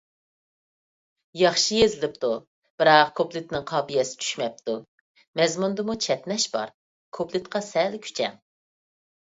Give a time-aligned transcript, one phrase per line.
[1.41, 2.31] ياخشى يېزىلىپتۇ،
[2.81, 4.77] بىراق كۇپلېتىنىڭ قاپىيەسى چۈشمەپتۇ.
[5.43, 6.75] مەزمۇندىمۇ چەتنەش بار،
[7.21, 8.45] كۇپلېتقا سەل كۈچەڭ.